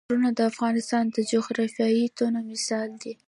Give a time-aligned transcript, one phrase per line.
[0.09, 3.13] غرونه د افغانستان د جغرافیوي تنوع مثال دی.